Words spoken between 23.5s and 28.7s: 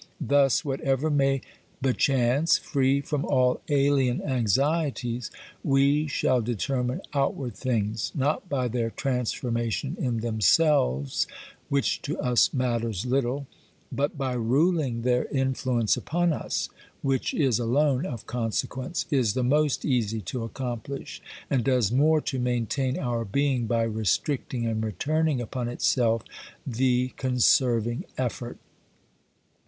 by restricting and returning upon itself the conserving effort.